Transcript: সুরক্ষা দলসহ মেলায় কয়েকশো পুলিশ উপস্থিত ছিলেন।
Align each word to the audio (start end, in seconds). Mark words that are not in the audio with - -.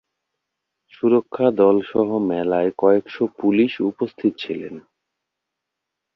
সুরক্ষা 0.93 1.47
দলসহ 1.57 2.09
মেলায় 2.29 2.71
কয়েকশো 2.77 3.23
পুলিশ 3.39 3.71
উপস্থিত 3.81 4.33
ছিলেন। 4.37 4.75